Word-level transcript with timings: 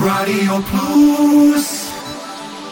רדיו 0.00 0.60
פלוס 0.62 1.92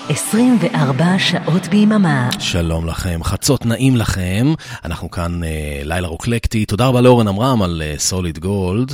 24 0.08 1.18
שעות 1.18 1.68
ביממה. 1.68 2.28
שלום 2.38 2.86
לכם, 2.86 3.20
חצות 3.24 3.66
נעים 3.66 3.96
לכם. 3.96 4.54
אנחנו 4.84 5.10
כאן 5.10 5.44
אה, 5.44 5.80
לילה 5.84 6.08
רוקלקטי. 6.08 6.66
תודה 6.66 6.86
רבה 6.86 7.00
לאורן 7.00 7.28
עמרם 7.28 7.62
על 7.62 7.82
אה, 7.84 7.94
סוליד 7.98 8.36
אה, 8.36 8.42
גולד. 8.42 8.92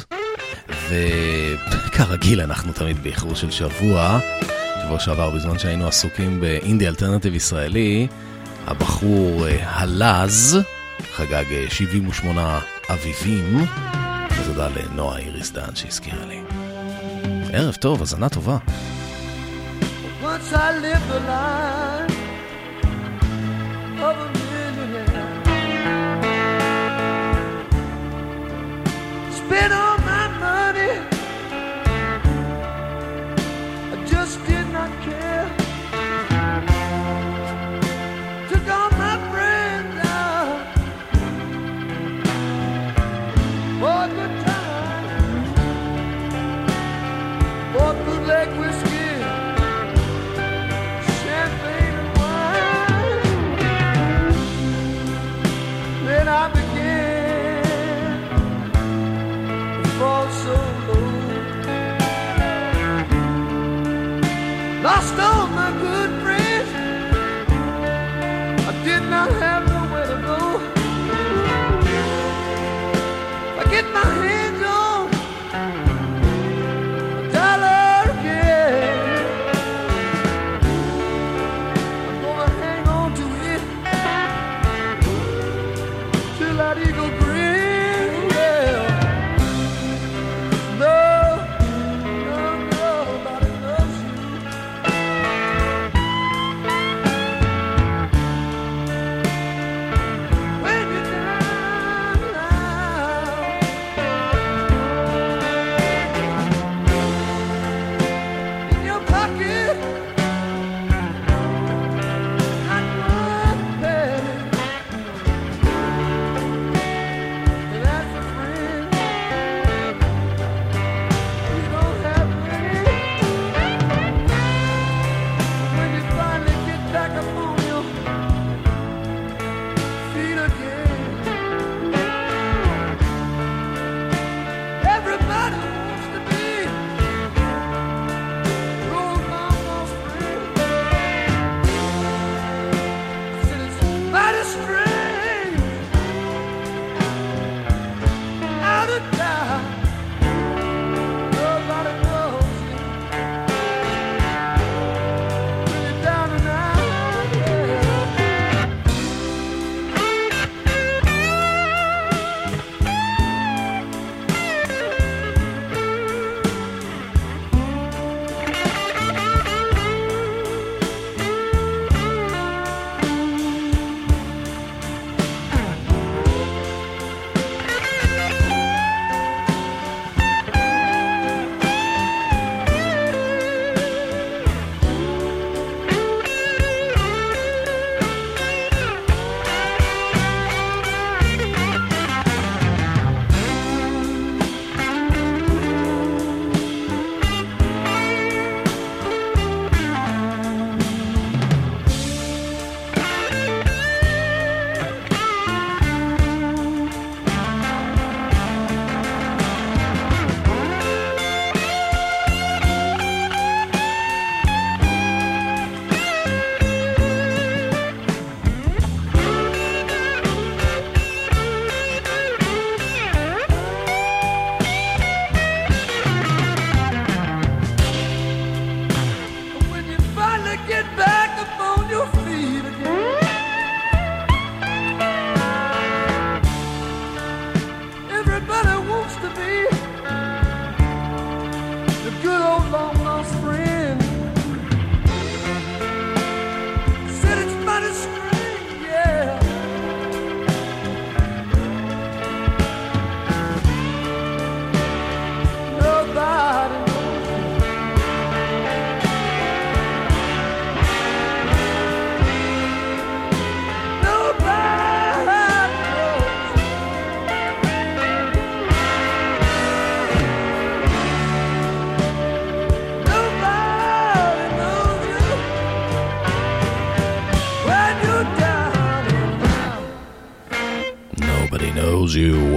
וכרגיל 0.89 2.41
אנחנו 2.41 2.73
תמיד 2.73 3.03
באיחור 3.03 3.35
של 3.35 3.51
שבוע. 3.51 4.19
שבוע 4.85 5.01
שעבר 5.01 5.31
בזמן 5.31 5.59
שהיינו 5.59 5.87
עסוקים 5.87 6.41
באינדי 6.41 6.89
אלטרנטיב 6.89 7.35
ישראלי, 7.35 8.07
הבחור 8.67 9.47
אה, 9.47 9.57
הלז 9.63 10.59
חגג 11.17 11.45
אה, 11.53 11.65
78 11.71 12.59
אביבים. 12.91 13.65
ותודה 14.41 14.69
לנועה 14.69 15.19
איריס 15.19 15.51
דן 15.51 15.75
שהזכירה 15.75 16.27
לי. 16.27 16.62
ערב 17.55 17.75
טוב, 17.75 18.03
הזנה 18.03 18.29
טובה. 18.29 18.59
Once 20.23 20.53
I 20.53 20.71
live 20.85 21.05
the 21.13 21.21
life 21.29 22.17
of 24.09 24.17
a 24.27 24.42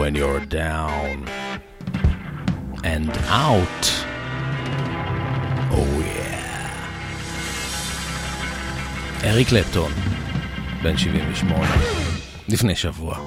when 0.06 0.14
you're 0.14 0.46
down 0.66 1.18
and 2.94 3.10
out. 3.46 3.86
Oh 5.72 5.94
yeah. 6.02 6.86
אריק 9.24 9.50
קלפטון, 9.50 9.92
בן 10.84 10.98
78, 10.98 11.68
לפני 12.50 12.76
שבוע. 12.76 13.18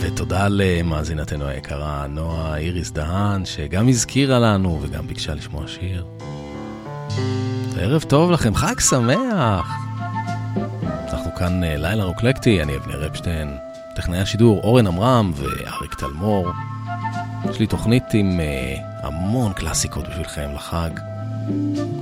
ותודה 0.00 0.48
למאזינתנו 0.50 1.46
היקרה, 1.46 2.06
נועה 2.06 2.56
איריס 2.56 2.90
דהן, 2.90 3.44
שגם 3.44 3.88
הזכירה 3.88 4.38
לנו 4.38 4.78
וגם 4.82 5.06
ביקשה 5.06 5.34
לשמוע 5.34 5.66
שיר. 5.66 6.06
ערב 7.80 8.02
טוב 8.02 8.30
לכם, 8.30 8.54
חג 8.54 8.80
שמח! 8.80 9.72
אנחנו 11.12 11.34
כאן 11.38 11.64
אה, 11.64 11.76
לילה 11.76 12.04
רוקלקטי, 12.04 12.62
אני 12.62 12.76
אבנר 12.76 13.06
אפשטיין. 13.06 13.67
טכנאי 13.98 14.18
השידור 14.18 14.60
אורן 14.64 14.86
עמרם 14.86 15.32
ואריק 15.34 15.94
תלמור. 15.94 16.52
יש 17.50 17.58
לי 17.58 17.66
תוכנית 17.66 18.04
עם 18.12 18.40
uh, 18.40 19.06
המון 19.06 19.52
קלאסיקות 19.52 20.08
בשבילכם 20.08 20.50
לחג. 20.54 20.90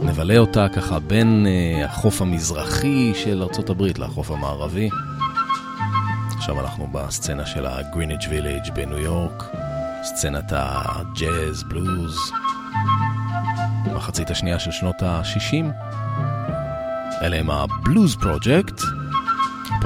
נבלה 0.02 0.38
אותה 0.38 0.66
ככה 0.68 0.98
בין 0.98 1.46
uh, 1.46 1.84
החוף 1.84 2.22
המזרחי 2.22 3.12
של 3.14 3.42
ארה"ב 3.42 3.82
לחוף 3.82 4.30
המערבי. 4.30 4.88
עכשיו 6.36 6.60
אנחנו 6.60 6.86
בסצנה 6.92 7.46
של 7.46 7.66
הגריניג' 7.66 8.22
וילג' 8.28 8.74
בניו 8.74 8.98
יורק, 8.98 9.44
סצנת 10.02 10.52
הג'אז, 10.56 11.62
בלוז, 11.62 12.16
מחצית 13.94 14.30
השנייה 14.30 14.58
של 14.58 14.70
שנות 14.70 15.02
ה-60. 15.02 15.64
אלה 17.22 17.36
הם 17.36 17.50
הבלוז 17.50 18.16
פרויקט, 18.16 18.82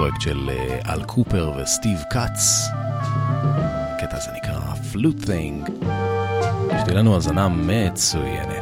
פרויקט 0.00 0.20
של 0.20 0.50
uh, 0.50 0.91
אל 0.91 1.05
קופר 1.05 1.52
וסטיב 1.56 2.02
קאץ. 2.11 2.69
הקטע 2.73 4.17
הזה 4.17 4.31
נקרא 4.37 4.75
פלוט 4.93 5.17
ת'ינג. 5.26 5.69
שתהיה 6.81 6.97
לנו 6.97 7.14
האזנה 7.14 7.49
מצוינת. 7.49 8.59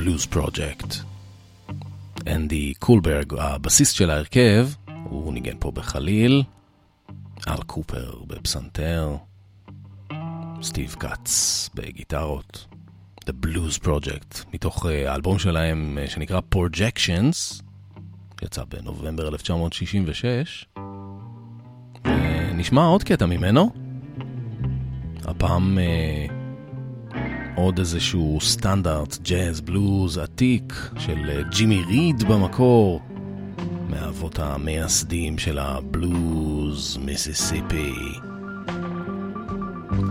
Blues 0.00 0.34
Project. 0.34 0.96
אנדי 2.26 2.74
קולברג, 2.78 3.34
הבסיסט 3.38 3.96
של 3.96 4.10
ההרכב, 4.10 4.68
הוא 5.04 5.32
ניגן 5.32 5.56
פה 5.58 5.70
בחליל, 5.70 6.42
אל 7.48 7.62
קופר 7.66 8.12
בפסנתר, 8.26 9.16
סטיב 10.62 10.94
קאץ 10.98 11.68
בגיטרות, 11.74 12.66
The 13.26 13.32
Blues 13.46 13.84
Project, 13.84 14.44
מתוך 14.54 14.86
אה, 14.86 15.12
האלבום 15.12 15.38
שלהם 15.38 15.98
אה, 16.00 16.06
שנקרא 16.06 16.40
Projections, 16.54 17.62
יצא 18.42 18.64
בנובמבר 18.64 19.28
1966. 19.28 20.66
ונשמע 22.04 22.84
עוד 22.84 23.02
קטע 23.02 23.26
ממנו. 23.26 23.72
הפעם 25.24 25.78
אה, 25.78 26.39
עוד 27.54 27.78
איזשהו 27.78 28.38
סטנדרט 28.40 29.18
ג'אז 29.22 29.60
בלוז 29.60 30.18
עתיק 30.18 30.74
של 30.98 31.30
אה, 31.30 31.42
ג'ימי 31.42 31.82
ריד 31.88 32.22
במקור, 32.22 33.00
מהאבות 33.88 34.38
המייסדים 34.38 35.38
של 35.38 35.58
הבלוז 35.58 36.96
מיסיסיפי. 36.96 37.92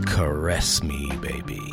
Caress 0.05 0.83
me, 0.83 1.13
baby. 1.23 1.68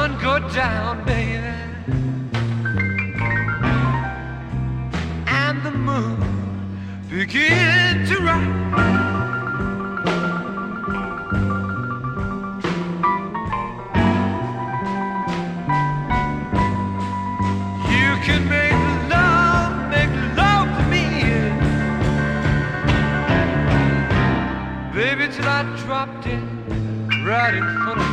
sun 0.00 0.18
go 0.18 0.38
down, 0.48 1.04
baby, 1.04 1.54
and 5.26 5.56
the 5.62 5.70
moon 5.70 6.18
begin 7.10 8.06
to 8.06 8.16
rise. 8.24 8.60
till 25.32 25.46
I 25.46 25.62
dropped 25.84 26.26
it 26.26 26.42
right 27.24 27.54
in 27.54 27.62
front 27.62 28.00
of 28.00 28.09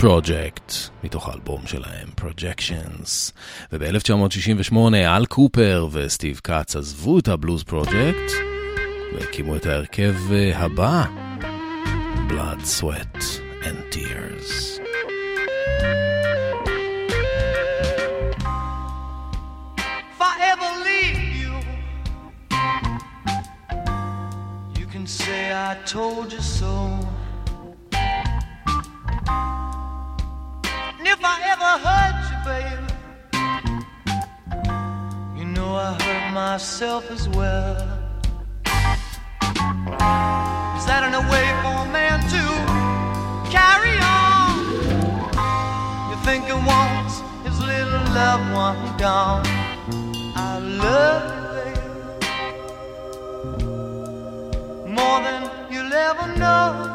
Project, 0.00 0.72
מתוך 1.04 1.28
האלבום 1.28 1.66
שלהם, 1.66 2.08
Projections. 2.20 3.32
וב-1968 3.72 4.76
אל 4.94 5.26
קופר 5.26 5.88
וסטיב 5.92 6.40
קאץ 6.42 6.76
עזבו 6.76 7.18
את 7.18 7.28
הבלוז 7.28 7.62
פרויקט 7.62 8.32
והקימו 9.14 9.56
את 9.56 9.66
ההרכב 9.66 10.14
אה, 10.32 10.58
הבא, 10.58 11.04
Blood, 12.28 12.80
Sweat 12.80 13.22
and 13.62 13.94
Tears. 13.94 14.80
I 25.72 25.74
told 25.86 26.32
you 26.32 26.40
so. 26.40 26.91
I 31.24 31.40
ever 31.54 31.78
hurt 31.86 32.16
you, 32.30 32.38
baby, 32.50 32.86
you 35.38 35.44
know 35.44 35.70
I 35.74 35.94
hurt 36.02 36.32
myself 36.32 37.10
as 37.10 37.28
well. 37.28 37.76
Is 40.76 40.84
that 40.86 41.02
in 41.06 41.14
a 41.14 41.22
way 41.30 41.46
for 41.62 41.74
a 41.86 41.88
man 41.92 42.18
to 42.34 42.42
carry 43.50 43.96
on? 44.02 44.50
You 46.10 46.16
think 46.26 46.46
he 46.46 46.52
wants 46.52 47.22
his 47.44 47.56
little 47.60 48.04
loved 48.14 48.52
one 48.52 48.96
gone? 48.98 49.46
I 50.34 50.58
love 50.58 51.22
you, 51.34 51.44
baby, 53.64 54.92
more 54.92 55.20
than 55.20 55.50
you'll 55.70 55.92
ever 55.92 56.26
know. 56.36 56.91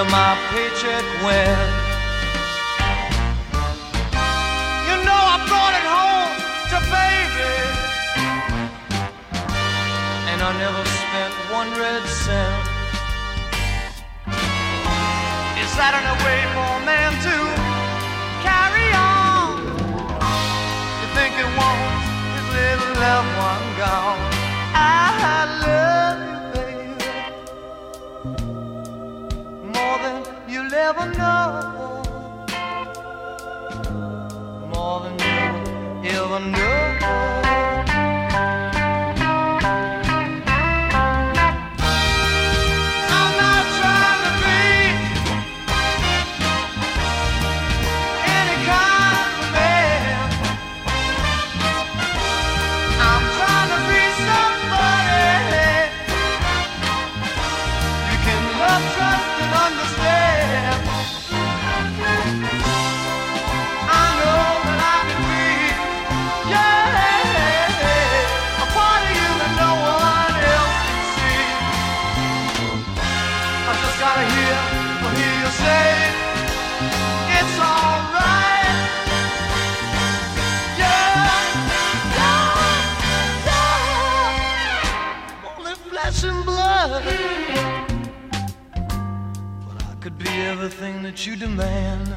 Where 0.00 0.10
my 0.10 0.34
paycheck 0.48 1.04
went. 1.24 1.72
You 4.88 4.96
know 5.04 5.20
I 5.32 5.36
brought 5.50 5.74
it 5.76 5.86
home 5.96 6.32
to 6.70 6.78
baby. 6.88 7.52
And 10.30 10.40
I 10.40 10.50
never 10.56 10.82
spent 11.04 11.34
one 11.52 11.70
red 11.76 12.04
cent. 12.08 12.64
Is 15.60 15.70
that 15.76 15.92
in 15.98 16.04
a 16.14 16.16
way 16.24 16.40
for 16.54 16.68
a 16.80 16.82
man 16.88 17.12
to 17.26 17.36
carry 18.46 18.88
on? 18.96 19.60
You 21.00 21.08
think 21.16 21.32
it 21.44 21.50
wants 21.60 22.04
his 22.36 22.46
little 22.56 22.92
loved 23.04 23.32
one 23.36 23.66
gone? 23.76 24.20
I 24.72 25.44
love 25.60 26.29
you'll 30.80 30.88
ever 30.88 31.06
know. 31.12 32.02
More 34.72 35.00
than 35.00 35.14
you'll 36.02 36.24
ever 36.24 36.40
know. 36.40 37.49
You 91.26 91.36
demand. 91.36 92.14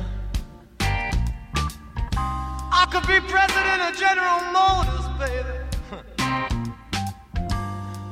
I 0.79 2.85
could 2.89 3.05
be 3.05 3.19
president 3.19 3.81
of 3.81 3.97
General 3.97 4.39
Motors, 4.53 5.05
baby. 5.19 5.59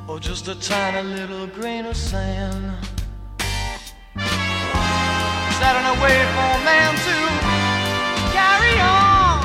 or 0.09 0.19
just 0.19 0.49
a 0.49 0.55
tiny 0.55 1.07
little 1.07 1.47
grain 1.47 1.85
of 1.85 1.95
sand. 1.95 2.75
Is 4.17 5.57
that 5.61 5.75
in 5.79 5.85
a 5.85 5.95
for 6.35 6.47
a 6.57 6.59
man 6.67 6.91
to 7.07 7.15
carry 8.35 8.75
on? 8.81 9.39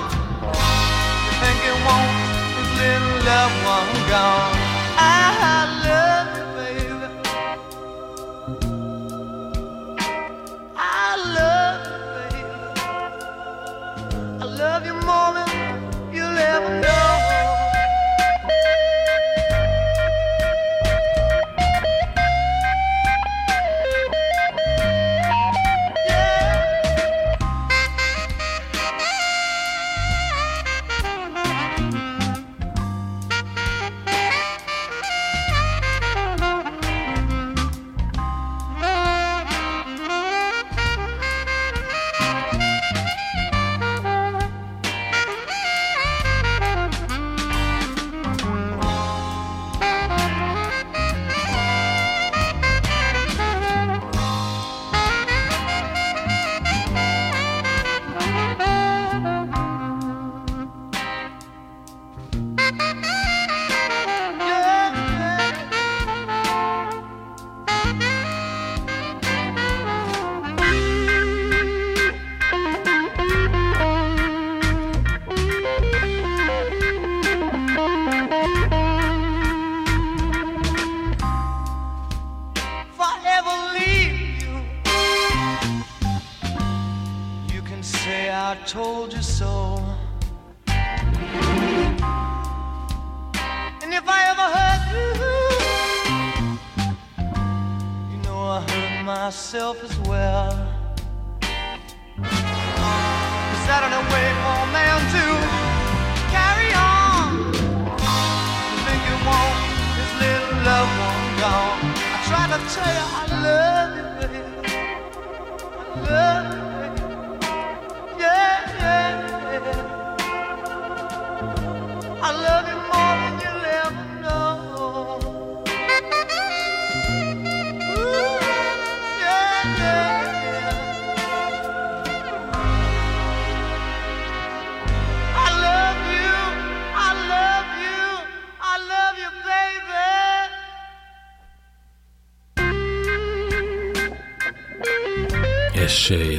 You 1.26 1.32
think 1.42 1.58
it 1.70 1.78
won't 1.86 2.14
his 2.58 2.70
little 2.80 3.16
loved 3.22 3.58
one 3.62 3.92
gone? 4.10 4.58
I 4.98 5.00
love 5.84 6.05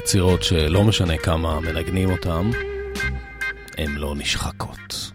יצירות 0.08 0.44
שלא 0.44 0.84
משנה 0.84 1.18
כמה 1.18 1.60
מנגנים 1.60 2.10
אותם, 2.10 2.52
הן 3.78 3.92
לא 3.92 4.14
נשחקות. 4.18 5.12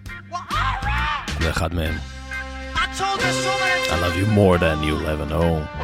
זה 1.41 1.51
אחד 1.51 1.75
מהם. 1.75 1.95
I 3.91 3.95
love 4.05 4.17
you 4.21 4.27
more 4.27 4.59
than 4.59 4.83
you'll 4.85 5.07
ever 5.07 5.33
know. 5.33 5.83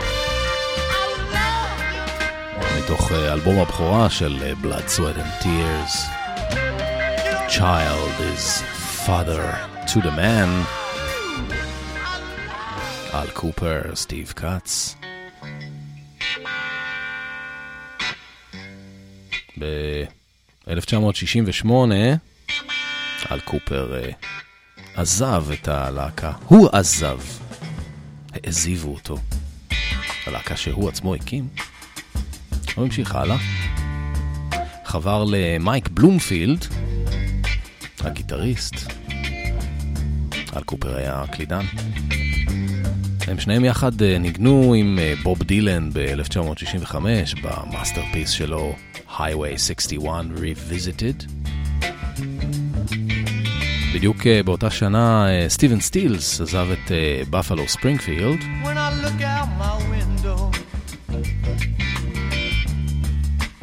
מתוך 2.79 3.12
אה, 3.12 3.33
אלבום 3.33 3.59
הבכורה 3.59 4.11
של 4.11 4.38
אה, 4.42 4.53
Blood, 4.62 4.88
Sweat 4.97 5.18
and 5.18 5.44
Tears. 5.44 5.94
Child 7.49 8.14
is 8.35 8.62
father 9.07 9.42
to 9.87 10.01
the 10.01 10.12
man. 10.16 10.66
אל 13.14 13.31
קופר, 13.35 13.81
סטיב 13.94 14.33
כץ. 14.37 14.78
ב-1968 19.59 21.68
אל 23.31 23.40
קופר 23.40 23.97
אה, 23.97 24.11
עזב 24.97 25.44
את 25.53 25.68
הלהקה. 25.68 26.33
הוא 26.44 26.68
עזב. 26.73 27.18
העזיבו 28.33 28.94
אותו. 28.94 29.16
הלהקה 30.27 30.57
שהוא 30.57 30.88
עצמו 30.88 31.14
הקים. 31.14 31.49
הוא 32.75 32.85
המשיך 32.85 33.14
הלאה. 33.14 33.37
חבר 34.85 35.25
למייק 35.29 35.88
בלומפילד, 35.88 36.64
הגיטריסט. 38.01 38.75
אל 40.57 40.62
קופר 40.62 40.97
היה 40.97 41.25
קלידן. 41.33 41.64
הם 43.29 43.40
שניהם 43.40 43.64
יחד 43.64 44.03
אה, 44.03 44.18
ניגנו 44.18 44.75
עם 44.75 44.99
אה, 44.99 45.14
בוב 45.23 45.42
דילן 45.42 45.90
ב-1965 45.92 46.94
במאסטרפיס 47.42 48.31
שלו 48.31 48.77
Highway 49.17 49.58
61 49.58 50.32
Revisited. 50.38 51.26
בדיוק 53.93 54.28
אה, 54.28 54.43
באותה 54.43 54.69
שנה 54.69 55.28
אה, 55.30 55.50
סטיבן 55.50 55.80
סטילס 55.80 56.41
עזב 56.41 56.67
את 56.72 56.91
בפלו 57.30 57.67
ספרינגפילד. 57.67 58.39
when 58.63 58.78
I 58.78 59.06
look 59.06 59.22
out 59.22 59.48
my 59.60 59.78
window, 59.93 60.58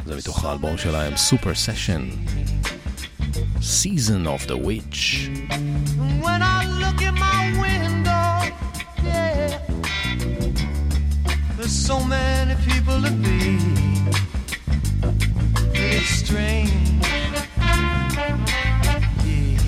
זה 0.05 0.15
מתוך 0.17 0.45
האלבום 0.45 0.77
שלהם 0.77 1.13
Super 1.13 1.55
Session 1.67 2.29
Season 3.61 4.25
of 4.25 4.47
the 4.47 4.57
Witch. 4.67 5.29
when 6.25 6.41
I 6.57 6.59
look 6.81 6.99
in 7.09 7.15
my 7.29 7.41
window, 7.65 8.29
yeah, 9.03 9.59
there's 11.57 11.77
so 11.89 11.97
many 12.15 12.55
people 12.67 12.97
to 13.05 13.11
be. 13.23 13.84
Strange. 16.06 16.70
Yeah. 19.24 19.66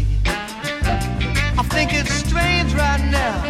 I 1.58 1.62
think 1.68 1.92
it's 1.92 2.12
strange 2.12 2.72
right 2.74 3.02
now. 3.10 3.44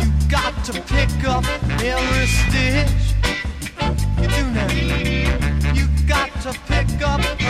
You 0.00 0.10
got 0.30 0.64
to 0.64 0.72
pick 0.72 1.28
up 1.28 1.44
every 1.82 2.26
stitch. 2.26 3.14
You 4.20 4.28
do 4.28 4.44
now. 4.52 4.68
You 5.74 5.86
got 6.06 6.30
to 6.42 6.52
pick 6.66 7.02
up 7.02 7.43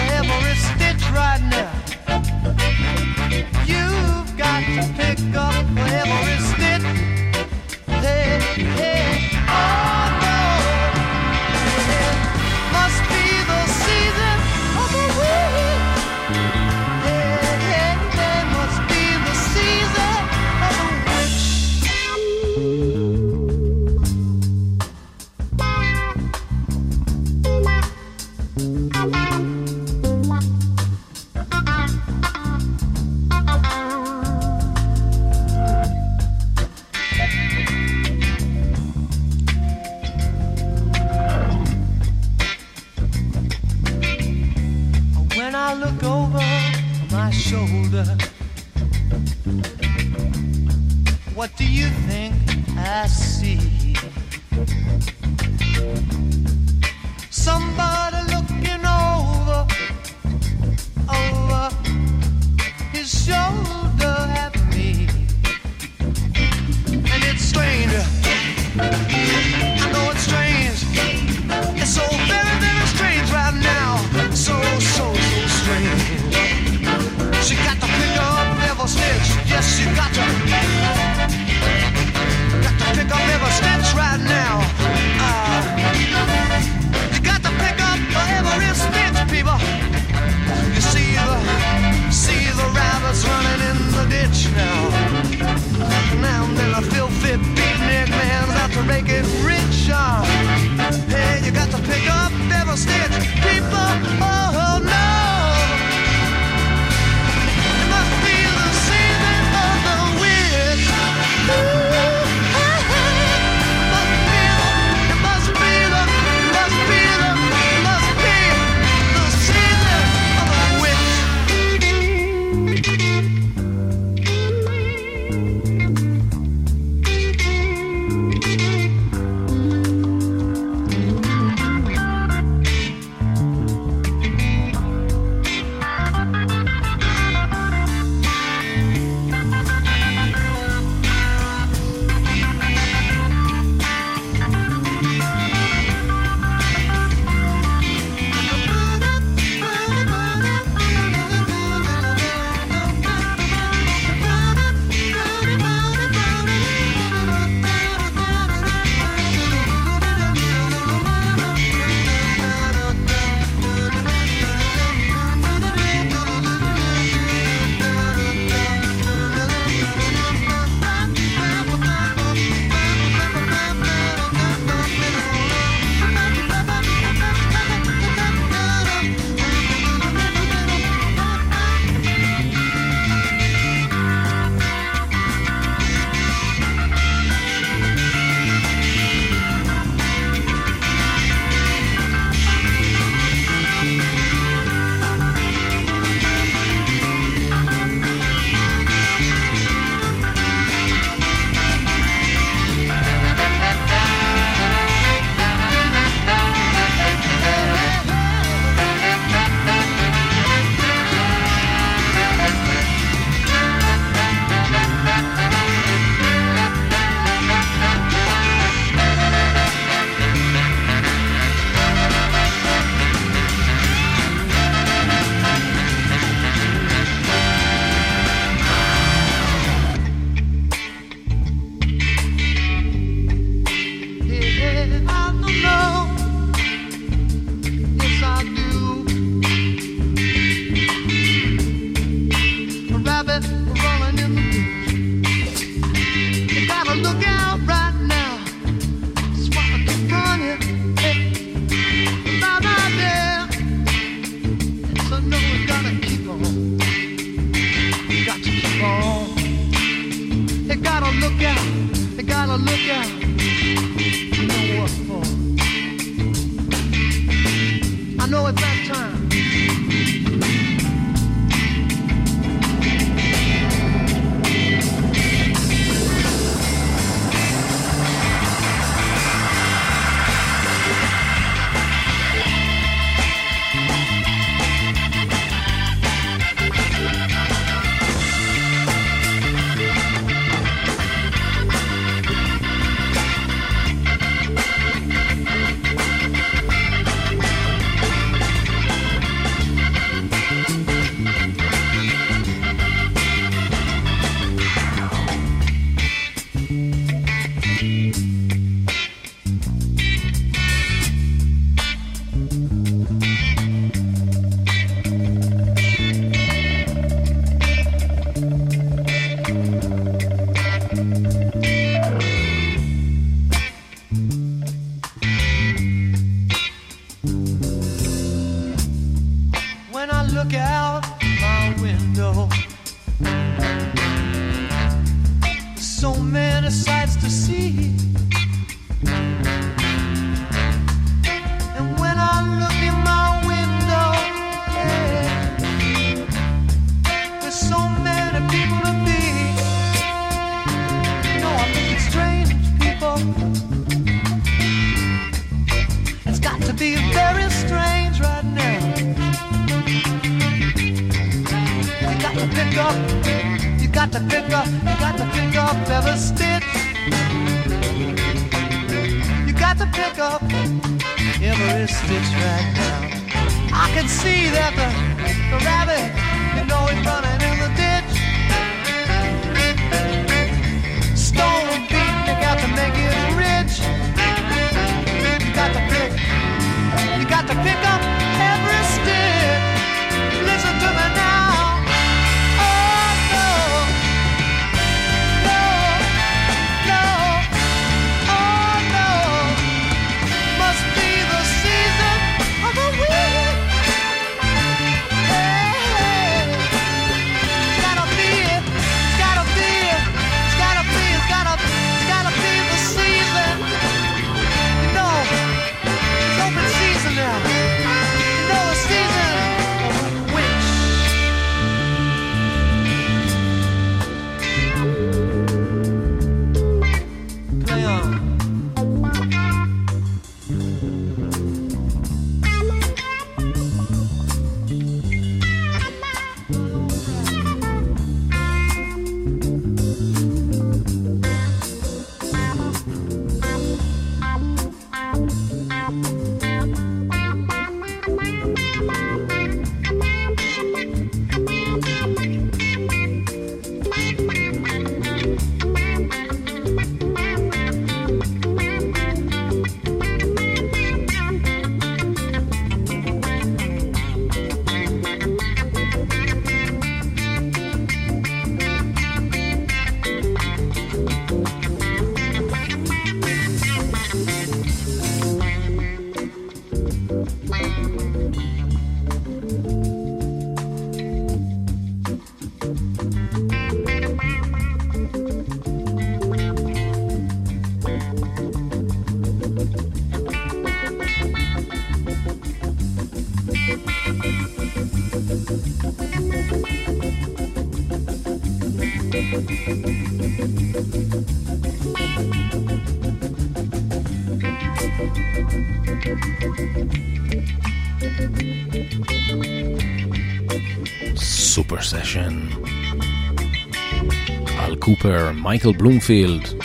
Cooper, 515.04 515.34
Michael 515.34 515.80
Bloomfield, 515.80 516.64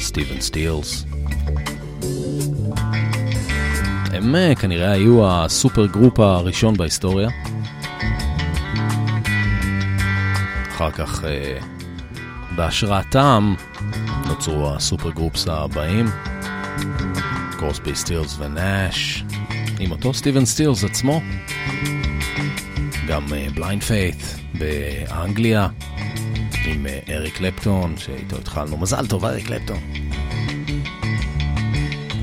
סטיבן 0.00 0.40
סטילס. 0.40 1.04
הם 4.12 4.34
אה, 4.34 4.54
כנראה 4.54 4.92
היו 4.92 5.30
הסופר 5.30 5.86
גרופ 5.86 6.20
הראשון 6.20 6.76
בהיסטוריה. 6.76 7.28
אחר 10.70 10.90
כך, 10.90 11.24
אה, 11.24 11.58
בהשראתם, 12.56 13.54
נוצרו 14.26 14.74
הסופר 14.74 15.10
גרופס 15.10 15.48
הבאים, 15.48 16.06
קרוסבי 17.58 17.94
סטילס 17.94 18.36
ונאש, 18.38 19.24
עם 19.78 19.90
אותו 19.90 20.14
סטיבן 20.14 20.44
סטילס 20.44 20.84
עצמו, 20.84 21.20
גם 23.08 23.22
אה, 23.32 23.46
בליינד 23.54 23.82
פייט 23.82 24.22
באנגליה. 24.54 25.68
אריק 27.24 27.36
קלפטון, 27.36 27.94
שאיתו 27.98 28.36
התחלנו. 28.36 28.76
מזל 28.76 29.06
טוב, 29.06 29.24
אריק 29.24 29.46
קלפטון. 29.46 29.78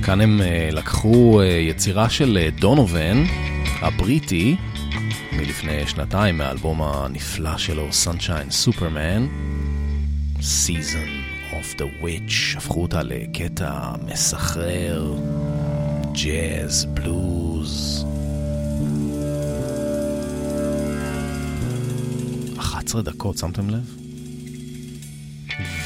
כאן 0.03 0.21
הם 0.21 0.41
אה, 0.41 0.69
לקחו 0.71 1.41
אה, 1.41 1.45
יצירה 1.45 2.09
של 2.09 2.37
אה, 2.41 2.49
דונובן, 2.59 3.23
הבריטי, 3.81 4.55
מלפני 5.31 5.87
שנתיים, 5.87 6.37
מהאלבום 6.37 6.81
הנפלא 6.81 7.57
שלו, 7.57 7.87
Sunshine 7.89 8.67
Superman, 8.67 9.23
Season 10.39 11.09
of 11.51 11.79
the 11.79 12.03
Witch, 12.03 12.57
הפכו 12.57 12.81
אותה 12.81 13.03
לקטע 13.03 13.91
מסחרר, 14.05 15.15
ג'אז, 16.11 16.85
בלוז. 16.85 18.05
11 22.59 23.01
דקות, 23.01 23.37
שמתם 23.37 23.69
לב? 23.69 24.00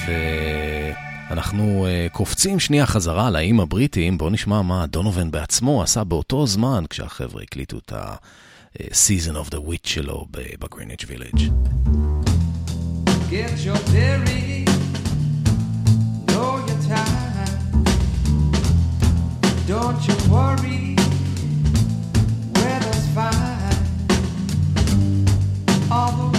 ואנחנו 0.08 1.86
uh, 1.86 2.10
קופצים 2.14 2.60
שנייה 2.60 2.86
חזרה 2.86 3.30
לאיים 3.30 3.60
הבריטים, 3.60 4.18
בואו 4.18 4.30
נשמע 4.30 4.62
מה 4.62 4.88
דונובן 4.88 5.32
בעצמו 5.32 5.84
עשה 5.84 6.04
באותו 6.04 6.48
זמן 6.48 6.84
כשהחבר'ה 6.90 7.44
הקליטו 7.44 7.78
את 7.78 7.94
ה-season 7.94 9.36
of 9.46 9.52
the 9.52 9.58
witch 9.58 9.90
שלו 9.90 10.26
בגריניץ' 10.60 11.06
וילג'. 11.08 11.52
Don't 19.68 20.02
you 20.08 20.16
worry, 20.30 20.96
weather's 22.60 23.06
fine. 23.16 23.84
All 25.90 26.12
the 26.20 26.35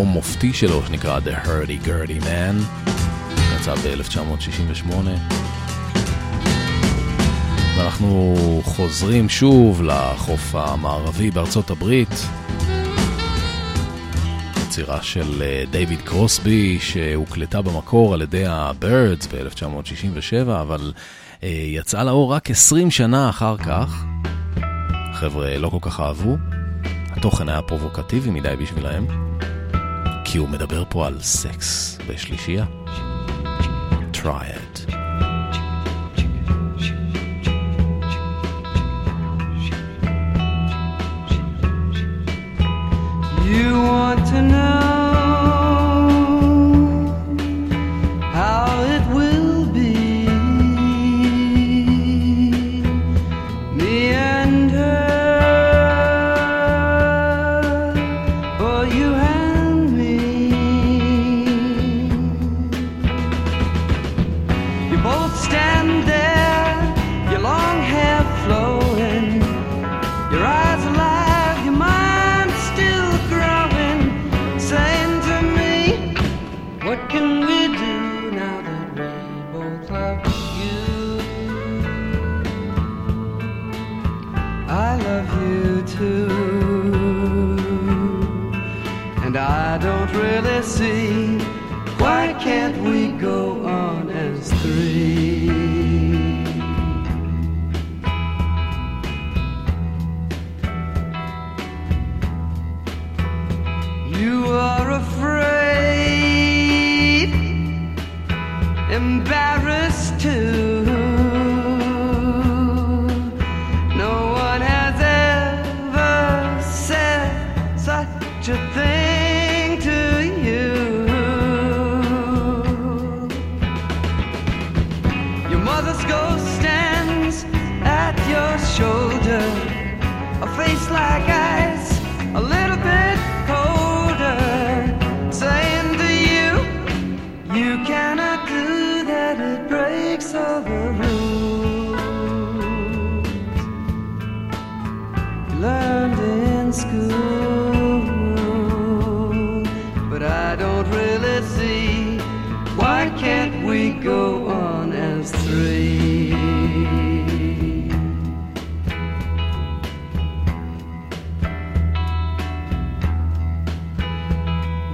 אלבום 0.00 0.12
מופתי 0.12 0.52
שלו 0.52 0.82
שנקרא 0.86 1.18
The 1.18 1.46
Hurdy 1.46 1.86
Gurdy 1.86 2.24
Man. 2.24 2.56
יצא 3.56 3.74
ב-1968. 3.74 4.94
ואנחנו 7.78 8.34
חוזרים 8.64 9.28
שוב 9.28 9.82
לחוף 9.82 10.54
המערבי 10.54 11.30
בארצות 11.30 11.70
הברית. 11.70 12.08
יצירה 14.62 15.02
של 15.02 15.42
אה, 15.42 15.64
דייוויד 15.70 16.00
קרוסבי 16.00 16.78
שהוקלטה 16.80 17.62
במקור 17.62 18.14
על 18.14 18.22
ידי 18.22 18.46
ה-Birds 18.46 19.26
ב-1967, 19.32 20.46
אבל 20.46 20.92
אה, 21.42 21.48
יצאה 21.48 22.04
לאור 22.04 22.32
רק 22.32 22.50
20 22.50 22.90
שנה 22.90 23.28
אחר 23.28 23.56
כך. 23.56 24.04
חבר'ה 25.12 25.58
לא 25.58 25.68
כל 25.68 25.78
כך 25.80 26.00
אהבו, 26.00 26.36
התוכן 27.10 27.48
היה 27.48 27.62
פרובוקטיבי 27.62 28.30
מדי 28.30 28.54
בשבילהם, 28.60 29.06
כי 30.29 30.37
הוא 30.37 30.49
מדבר 30.49 30.83
פה 30.89 31.07
על 31.07 31.21
סקס 31.21 31.97
בשלישייה. 32.07 32.65
try 34.25 34.47
it. 34.47 34.75
You 43.53 43.71
want 43.89 44.25
to 44.31 44.41
know 44.41 44.78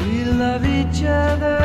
We 0.07 0.25
love 0.25 0.65
each 0.65 1.03
other. 1.03 1.56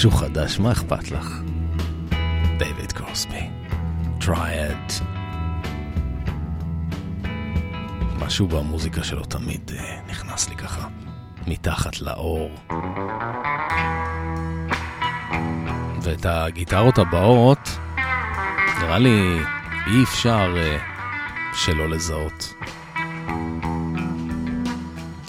משהו 0.00 0.10
חדש, 0.10 0.58
מה 0.58 0.72
אכפת 0.72 1.10
לך? 1.10 1.40
דייוויד 2.58 2.92
קרוסבי, 2.92 3.50
טרייד. 4.20 4.92
משהו 8.18 8.48
במוזיקה 8.48 9.04
שלו 9.04 9.24
תמיד 9.24 9.70
אה, 9.74 9.98
נכנס 10.08 10.48
לי 10.48 10.56
ככה, 10.56 10.88
מתחת 11.46 12.00
לאור. 12.00 12.50
ואת 16.02 16.26
הגיטרות 16.26 16.98
הבאות, 16.98 17.68
נראה 18.80 18.98
לי 18.98 19.38
אי 19.86 20.02
אפשר 20.02 20.54
אה, 20.56 20.78
שלא 21.54 21.88
לזהות. 21.88 22.54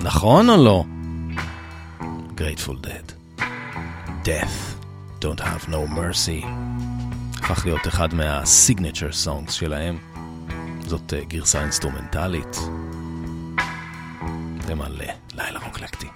נכון 0.01 0.49
או 0.49 0.63
לא? 0.63 0.84
Grateful 2.38 2.86
Dead. 2.86 3.11
Death, 4.24 4.78
Don't 5.19 5.39
Have 5.39 5.67
No 5.69 5.88
Mercy. 5.89 6.45
הפך 7.38 7.65
להיות 7.65 7.88
אחד 7.88 8.13
מהסיגנצ'ר 8.13 9.11
סונגס 9.11 9.53
שלהם. 9.53 9.97
זאת 10.82 11.13
אה, 11.13 11.24
גרסה 11.24 11.61
אינסטרומנטלית. 11.61 12.55
זה 14.61 14.76
מלא, 14.76 15.05
לילה 15.34 15.59
רוקלקטי. 15.65 16.07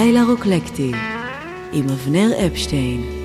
לילה 0.00 0.24
רוקלקטי 0.24 0.92
עם 1.72 1.88
אבנר 1.88 2.46
אפשטיין. 2.46 3.19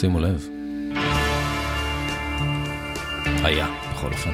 שימו 0.00 0.20
לב. 0.20 0.48
היה, 3.44 3.66
בכל 3.92 4.06
אופן. 4.06 4.30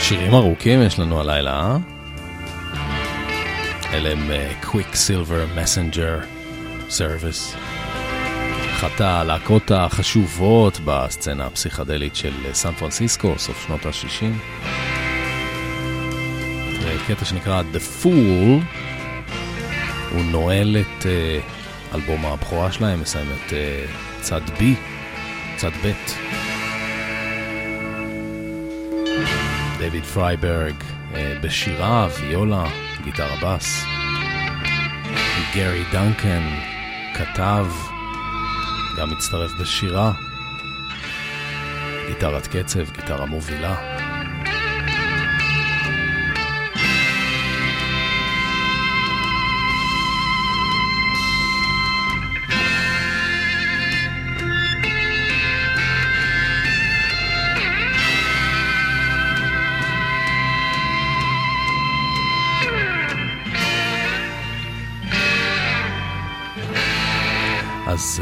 שירים 0.00 0.34
ארוכים 0.34 0.82
יש 0.82 0.98
לנו 0.98 1.20
הלילה, 1.20 1.60
אה? 1.60 1.76
אלה 3.92 4.10
הם 4.10 4.30
קוויק 4.62 4.94
סילבר 4.94 5.46
מסנג'ר 5.56 6.18
סרוויס. 6.88 7.54
אחת 8.72 9.00
הלהקות 9.00 9.70
החשובות 9.70 10.80
בסצנה 10.84 11.46
הפסיכדלית 11.46 12.16
של 12.16 12.32
אה, 12.46 12.54
סן 12.54 12.72
פרנסיסקו, 12.72 13.34
סוף 13.38 13.66
שנות 13.66 13.86
ה-60. 13.86 14.72
קטע 17.06 17.24
שנקרא 17.24 17.62
The 17.74 18.04
Fool, 18.04 18.62
הוא 20.14 20.22
נועל 20.24 20.76
את 20.80 21.02
uh, 21.02 21.94
אלבום 21.94 22.26
הבכורה 22.26 22.72
שלהם, 22.72 23.00
מסיים 23.00 23.26
את 23.32 23.50
uh, 23.50 24.22
צד 24.22 24.40
B, 24.58 24.62
צד 25.56 25.70
ב'. 25.84 25.92
דויד 29.78 30.04
פרייברג 30.04 30.74
uh, 30.80 31.16
בשירה, 31.42 32.08
ויולה, 32.20 32.64
גיטרה 33.04 33.36
בס. 33.42 33.84
גרי 35.54 35.84
דנקן 35.92 36.42
כתב, 37.14 37.66
גם 38.98 39.10
מצטרף 39.10 39.50
בשירה. 39.60 40.12
גיטרת 42.08 42.46
קצב, 42.46 42.90
גיטרה 42.92 43.26
מובילה. 43.26 43.91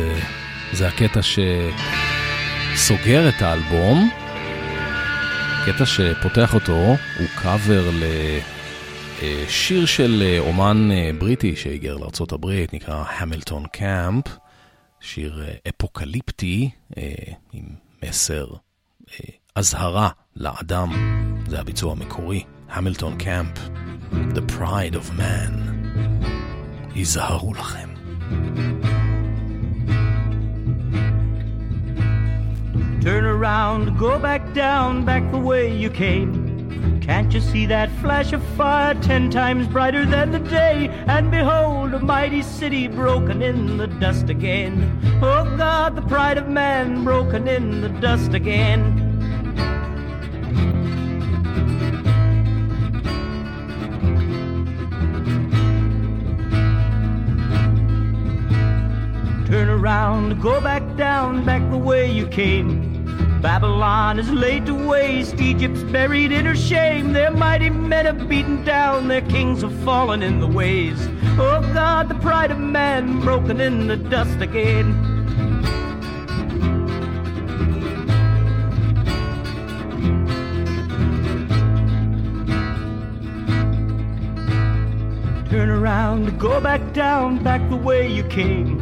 Uh, 0.01 0.77
זה 0.77 0.89
הקטע 0.89 1.21
שסוגר 2.73 3.29
את 3.29 3.43
האלבום. 3.43 4.11
קטע 5.67 5.87
שפותח 5.87 6.55
אותו 6.55 6.97
הוא 7.19 7.27
קאבר 7.43 7.91
לשיר 9.23 9.87
של 9.87 10.23
אה, 10.27 10.39
אומן 10.39 10.89
אה, 10.93 11.11
בריטי 11.19 11.57
שהיגר 11.57 11.97
לארה"ב, 11.97 12.51
נקרא 12.73 13.05
המילטון 13.09 13.67
קאמפ, 13.67 14.25
שיר 15.01 15.45
אפוקליפטי 15.69 16.71
עם 17.53 17.65
מסר 18.05 18.47
אזהרה 19.55 20.09
לאדם, 20.37 20.91
זה 21.49 21.61
הביצוע 21.61 21.93
המקורי, 21.93 22.45
המילטון 22.69 23.19
קאמפ, 23.19 23.59
The 24.13 24.53
Pride 24.59 24.95
of 24.95 25.19
Man, 25.19 25.71
היזהרו 26.95 27.55
לכם. 27.55 27.89
Turn 33.03 33.25
around, 33.25 33.99
go 33.99 34.19
back 34.19 34.53
down, 34.53 35.07
back 35.07 35.31
the 35.33 35.39
way 35.39 35.75
you 35.75 35.89
came. 35.89 37.01
Can't 37.01 37.33
you 37.33 37.41
see 37.41 37.65
that 37.65 37.91
flash 38.03 38.35
of 38.35 38.45
fire 38.59 38.95
ten 38.95 39.31
times 39.31 39.67
brighter 39.67 40.05
than 40.05 40.31
the 40.31 40.39
day? 40.39 40.89
And 41.07 41.31
behold, 41.31 41.95
a 41.95 41.99
mighty 41.99 42.43
city 42.43 42.89
broken 42.89 43.41
in 43.41 43.79
the 43.79 43.87
dust 43.87 44.29
again. 44.29 45.01
Oh 45.23 45.45
God, 45.57 45.97
the 45.97 46.03
pride 46.03 46.37
of 46.37 46.49
man 46.49 47.03
broken 47.03 47.49
in 47.49 47.81
the 47.81 47.89
dust 47.89 48.35
again. 48.35 49.07
Turn 59.47 59.71
around, 59.71 60.41
go 60.43 60.61
back 60.61 60.97
down, 60.97 61.47
back 61.47 61.69
the 61.71 61.79
way 61.79 62.13
you 62.13 62.27
came. 62.27 62.90
Babylon 63.41 64.19
is 64.19 64.31
laid 64.31 64.67
to 64.67 64.75
waste, 64.75 65.41
Egypt's 65.41 65.83
buried 65.85 66.31
in 66.31 66.45
her 66.45 66.55
shame. 66.55 67.15
Their 67.15 67.31
mighty 67.31 67.71
men 67.71 68.05
have 68.05 68.29
beaten 68.29 68.63
down, 68.65 69.09
their 69.09 69.23
kings 69.23 69.63
have 69.63 69.73
fallen 69.81 70.23
in 70.23 70.41
the 70.41 70.47
ways. 70.47 70.99
Oh 71.39 71.61
God, 71.73 72.11
the 72.11 72.17
pride 72.17 72.51
of 72.51 72.59
man 72.59 73.21
broken 73.21 73.59
in 73.61 73.87
the 73.87 73.97
dust 73.97 74.43
again. 74.43 74.93
Turn 85.49 85.71
around, 85.71 86.39
go 86.39 86.61
back 86.61 86.93
down, 86.93 87.43
back 87.43 87.67
the 87.71 87.77
way 87.77 88.07
you 88.07 88.23
came. 88.25 88.80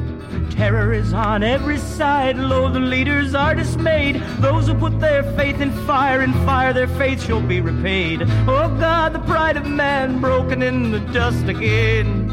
Terror 0.59 0.93
is 0.93 1.13
on 1.13 1.45
every 1.45 1.79
side. 1.79 2.37
Lo, 2.37 2.69
the 2.69 2.81
leaders 2.81 3.33
are 3.33 3.55
dismayed. 3.55 4.17
Those 4.41 4.67
who 4.67 4.75
put 4.75 4.99
their 4.99 5.23
faith 5.37 5.61
in 5.61 5.71
fire, 5.87 6.21
in 6.21 6.33
fire 6.45 6.73
their 6.73 6.89
faith 6.89 7.25
shall 7.25 7.41
be 7.41 7.61
repaid. 7.61 8.23
Oh 8.23 8.77
God, 8.81 9.13
the 9.13 9.21
pride 9.21 9.57
of 9.57 9.65
man 9.65 10.21
broken 10.21 10.61
in 10.63 10.91
the 10.91 10.99
dust 11.13 11.47
again. 11.47 12.29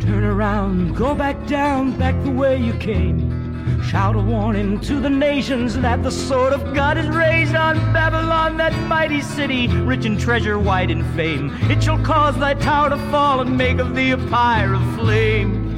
Turn 0.00 0.24
around, 0.24 0.96
go 0.96 1.14
back 1.14 1.46
down, 1.46 1.96
back 1.96 2.20
the 2.24 2.32
way 2.32 2.60
you 2.60 2.72
came. 2.78 3.37
Shout 3.82 4.16
a 4.16 4.18
warning 4.18 4.80
to 4.80 5.00
the 5.00 5.10
nations 5.10 5.74
that 5.78 6.02
the 6.02 6.10
sword 6.10 6.52
of 6.52 6.74
God 6.74 6.98
is 6.98 7.08
raised 7.08 7.54
on 7.54 7.76
Babylon, 7.92 8.56
that 8.58 8.72
mighty 8.86 9.22
city, 9.22 9.68
rich 9.68 10.04
in 10.04 10.18
treasure, 10.18 10.58
wide 10.58 10.90
in 10.90 11.02
fame. 11.14 11.56
It 11.70 11.82
shall 11.82 12.02
cause 12.04 12.38
thy 12.38 12.54
tower 12.54 12.90
to 12.90 12.98
fall 13.10 13.40
and 13.40 13.56
make 13.56 13.78
of 13.78 13.94
thee 13.94 14.10
a 14.10 14.18
pyre 14.18 14.74
of 14.74 14.94
flame. 14.94 15.68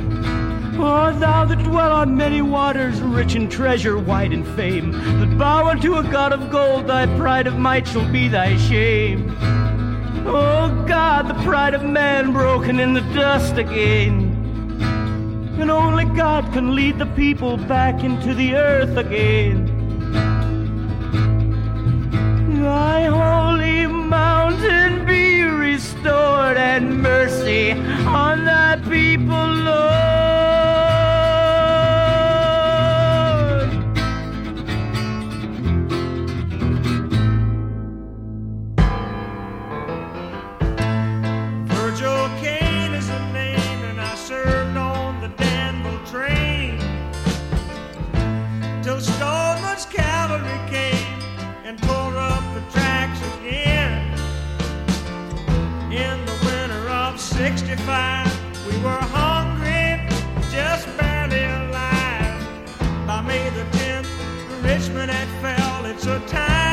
O 0.82 1.12
thou 1.12 1.44
that 1.44 1.62
dwell 1.62 1.92
on 1.92 2.16
many 2.16 2.40
waters, 2.40 3.00
rich 3.00 3.34
in 3.34 3.48
treasure, 3.50 3.98
wide 3.98 4.32
in 4.32 4.44
fame, 4.56 4.92
that 4.92 5.36
bow 5.36 5.68
unto 5.68 5.96
a 5.96 6.02
God 6.02 6.32
of 6.32 6.50
gold, 6.50 6.86
thy 6.86 7.06
pride 7.18 7.46
of 7.46 7.58
might 7.58 7.86
shall 7.86 8.10
be 8.10 8.28
thy 8.28 8.56
shame. 8.56 9.30
O 10.26 10.84
God, 10.88 11.28
the 11.28 11.42
pride 11.44 11.74
of 11.74 11.84
man 11.84 12.32
broken 12.32 12.80
in 12.80 12.94
the 12.94 13.02
dust 13.12 13.58
again. 13.58 14.29
And 15.60 15.70
only 15.70 16.06
God 16.06 16.52
can 16.54 16.74
lead 16.74 16.98
the 16.98 17.06
people 17.06 17.58
back 17.58 18.02
into 18.02 18.34
the 18.34 18.54
earth 18.54 18.96
again. 18.96 19.66
Thy 22.62 23.04
holy 23.04 23.86
mountain 23.86 25.04
be 25.06 25.42
restored 25.42 26.56
and 26.56 27.02
mercy 27.02 27.72
on 27.72 28.46
thy 28.46 28.76
people, 28.88 29.46
Lord. 29.66 30.09
65, 57.40 58.66
we 58.66 58.76
were 58.84 58.90
hungry, 58.90 60.06
just 60.52 60.86
barely 60.98 61.42
alive. 61.42 62.38
By 63.06 63.22
May 63.22 63.48
the 63.48 63.64
10th, 63.78 64.62
Richmond 64.62 65.10
had 65.10 65.28
fell. 65.40 65.86
It's 65.86 66.04
a 66.04 66.20
time. 66.28 66.69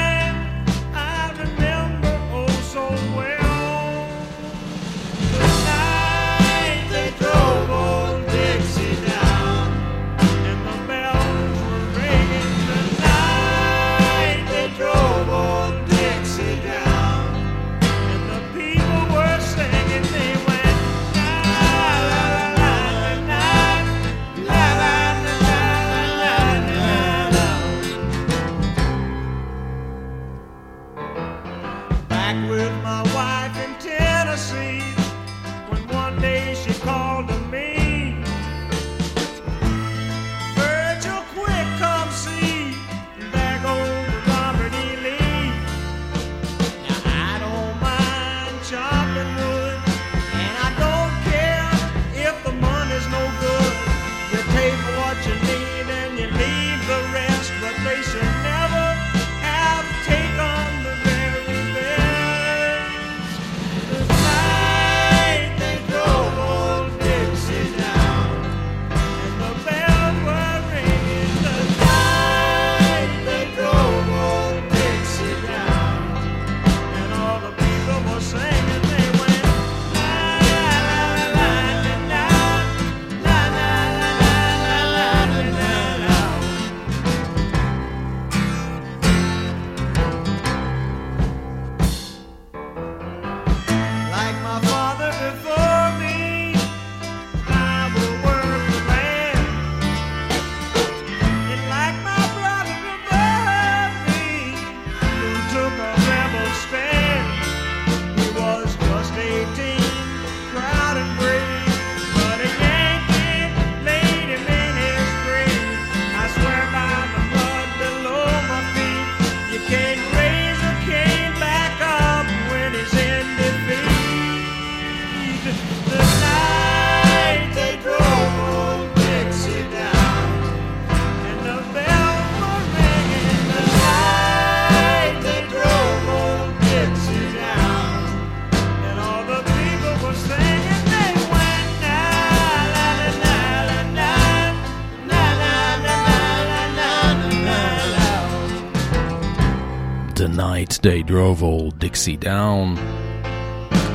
Night 150.78 150.84
they 150.84 151.03
drove 151.03 151.43
old 151.43 151.80
Dixie 151.80 152.17
down. 152.17 152.78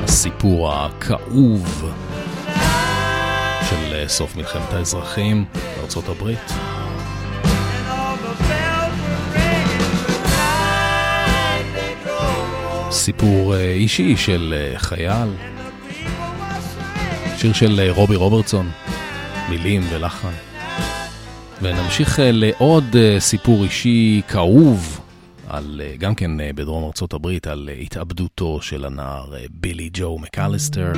הסיפור 0.03 0.73
הכאוב 0.73 1.91
של 3.69 4.07
סוף 4.07 4.35
מלחמת 4.35 4.73
האזרחים 4.73 5.45
בארצות 5.77 6.09
הברית. 6.09 6.53
סיפור 12.91 13.55
אה, 13.55 13.71
אישי 13.71 14.17
של 14.17 14.53
אה, 14.57 14.79
חייל, 14.79 15.29
שיר 17.37 17.53
של 17.53 17.79
אה, 17.79 17.91
רובי 17.91 18.15
רוברטסון, 18.15 18.69
מילים 19.49 19.81
ולחן. 19.89 20.33
ונמשיך 21.61 22.19
לעוד 22.23 22.95
סיפור 23.19 23.63
אישי 23.63 24.21
כאוב, 24.27 24.92
על, 25.52 25.80
גם 25.98 26.14
כן 26.14 26.30
בדרום 26.54 26.84
ארצות 26.84 27.12
הברית, 27.12 27.46
על 27.46 27.70
התאבדותו 27.80 28.62
של 28.62 28.84
הנער 28.84 29.34
בילי 29.50 29.90
ג'ו 29.92 30.18
מקליסטר, 30.18 30.92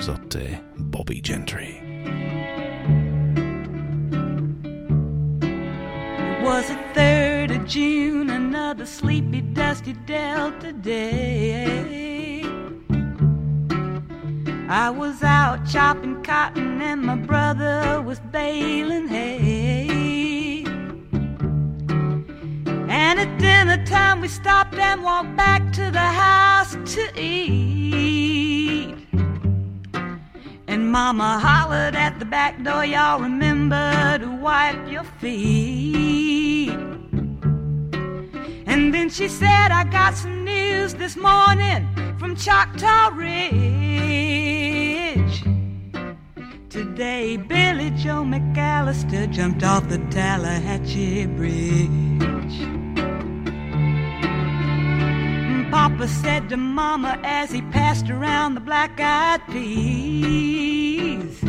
זאת 0.00 0.36
בובי 0.76 1.20
ג'נטרי. 1.20 1.88
was 6.48 6.70
a 6.70 6.78
third 6.94 7.50
of 7.50 7.66
June, 7.66 8.30
another 8.30 8.86
sleepy, 8.86 9.42
dusty 9.42 9.92
Delta 10.06 10.72
day. 10.72 12.42
I 14.68 14.88
was 14.90 15.22
out 15.22 15.66
chopping 15.66 16.22
cotton, 16.22 16.80
and 16.80 17.02
my 17.02 17.16
brother 17.16 18.00
was 18.00 18.18
baling 18.32 19.08
hay. 19.08 20.51
And 22.95 23.19
at 23.19 23.39
dinner 23.39 23.83
time, 23.85 24.21
we 24.21 24.27
stopped 24.27 24.75
and 24.75 25.01
walked 25.01 25.35
back 25.35 25.73
to 25.73 25.89
the 25.89 25.99
house 25.99 26.77
to 26.93 27.09
eat. 27.19 28.95
And 30.67 30.91
Mama 30.91 31.39
hollered 31.39 31.95
at 31.95 32.19
the 32.19 32.25
back 32.25 32.61
door, 32.63 32.85
y'all 32.85 33.19
remember 33.19 34.19
to 34.19 34.29
wipe 34.39 34.87
your 34.87 35.05
feet. 35.19 36.69
And 38.67 38.93
then 38.93 39.09
she 39.09 39.27
said, 39.27 39.71
I 39.71 39.85
got 39.85 40.13
some 40.13 40.45
news 40.45 40.93
this 40.93 41.15
morning 41.17 41.89
from 42.19 42.35
Choctaw 42.35 43.09
Ridge. 43.15 43.33
Today, 46.69 47.37
Billy 47.37 47.89
Joe 47.89 48.23
McAllister 48.23 49.31
jumped 49.31 49.63
off 49.63 49.89
the 49.89 49.97
Tallahatchie 50.11 51.25
Bridge. 51.25 52.82
Papa 55.73 56.07
said 56.07 56.49
to 56.49 56.55
Mama 56.55 57.19
as 57.23 57.49
he 57.49 57.63
passed 57.63 58.07
around 58.11 58.53
the 58.53 58.59
black 58.59 58.99
eyed 58.99 59.41
peas. 59.47 61.41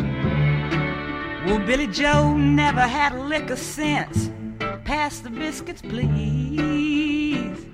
Well, 1.45 1.59
Billy 1.59 1.85
Joe 1.85 2.35
never 2.35 2.81
had 2.81 3.11
a 3.11 3.21
lick 3.21 3.51
of 3.51 3.59
sense. 3.59 4.31
Pass 4.83 5.19
the 5.19 5.29
biscuits, 5.29 5.83
please. 5.83 7.67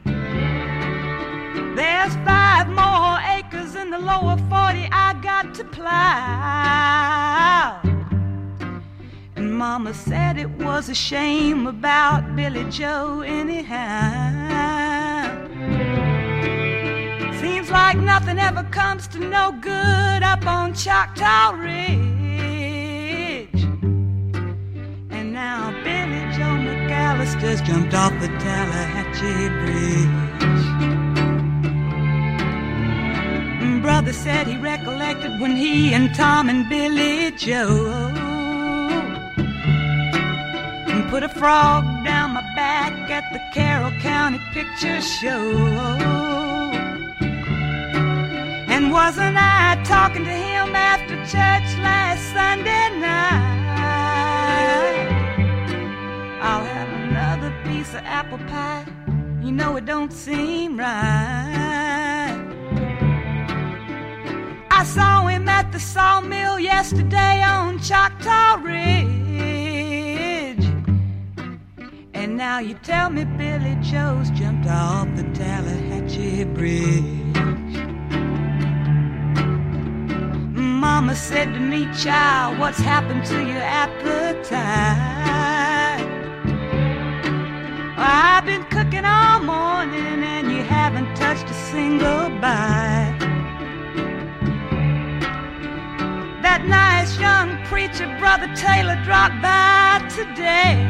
There's 1.78 2.16
five 2.26 2.68
more 2.68 3.18
acres 3.38 3.76
in 3.76 3.90
the 3.90 4.00
lower 4.00 4.36
40 4.36 4.90
I 4.92 5.18
got 5.24 5.56
to 5.56 5.64
plow. 5.64 5.90
And 9.38 9.58
Mama 9.58 9.94
said 9.94 10.38
it 10.38 10.50
was 10.50 10.90
a 10.90 10.96
shame 10.96 11.66
about 11.66 12.36
Billy 12.36 12.66
Joe, 12.70 13.22
anyhow. 13.22 15.01
Like 17.72 17.98
nothing 17.98 18.38
ever 18.38 18.64
comes 18.64 19.08
to 19.10 19.20
no 19.20 19.54
good 19.62 20.24
up 20.24 20.46
on 20.46 20.74
Choctaw 20.74 21.52
Ridge. 21.52 21.90
And 25.10 25.32
now 25.32 25.72
Billy 25.84 26.22
Joe 26.36 26.58
McAllister's 26.68 27.62
jumped 27.62 27.94
off 27.94 28.12
the 28.20 28.28
Tallahatchie 28.28 29.50
Bridge. 29.62 30.66
Mm, 33.62 33.82
brother 33.82 34.12
said 34.12 34.48
he 34.48 34.58
recollected 34.58 35.40
when 35.40 35.56
he 35.56 35.94
and 35.94 36.14
Tom 36.14 36.50
and 36.50 36.68
Billy 36.68 37.32
Joe 37.38 38.12
put 41.12 41.24
a 41.24 41.30
frog 41.30 41.84
down 42.06 42.32
my 42.34 42.42
back 42.56 42.94
at 43.12 43.34
the 43.34 43.40
Carroll 43.54 43.92
County 44.00 44.40
Picture 44.54 45.02
Show. 45.02 46.21
Wasn't 48.92 49.38
I 49.38 49.82
talking 49.86 50.26
to 50.26 50.30
him 50.30 50.76
after 50.76 51.16
church 51.24 51.78
last 51.80 52.24
Sunday 52.34 52.90
night? 53.00 53.48
I'll 56.42 56.66
have 56.66 56.90
another 57.04 57.54
piece 57.64 57.94
of 57.94 58.02
apple 58.04 58.40
pie. 58.50 58.86
You 59.42 59.54
know 59.54 59.78
it 59.78 59.86
don't 59.86 60.12
seem 60.12 60.78
right. 60.78 62.36
I 64.72 64.84
saw 64.84 65.26
him 65.26 65.48
at 65.48 65.72
the 65.72 65.80
sawmill 65.80 66.60
yesterday 66.60 67.42
on 67.44 67.80
Choctaw 67.80 68.56
Ridge. 68.62 69.06
And 72.14 72.36
now 72.36 72.60
you 72.60 72.74
tell 72.84 73.10
me 73.10 73.24
Billy 73.24 73.78
Joe's 73.82 74.30
jumped 74.32 74.68
off 74.68 75.08
the 75.16 75.24
Tallahatchie 75.34 76.44
Bridge. 76.44 77.71
Mama 80.82 81.14
said 81.14 81.54
to 81.54 81.60
me, 81.60 81.88
child, 81.94 82.58
what's 82.58 82.80
happened 82.80 83.24
to 83.26 83.46
your 83.46 83.62
appetite? 83.62 84.50
I've 87.96 88.44
been 88.48 88.64
cooking 88.64 89.06
all 89.06 89.42
morning 89.42 90.24
and 90.24 90.52
you 90.52 90.64
haven't 90.64 91.14
touched 91.16 91.48
a 91.52 91.54
single 91.54 92.30
bite. 92.42 93.16
That 96.42 96.66
nice 96.66 97.16
young 97.20 97.64
preacher, 97.66 98.08
Brother 98.18 98.52
Taylor, 98.56 99.00
dropped 99.04 99.40
by 99.40 100.02
today. 100.10 100.82